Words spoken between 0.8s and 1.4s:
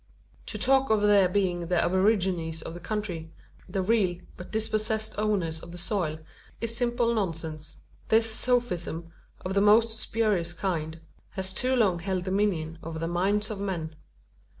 of their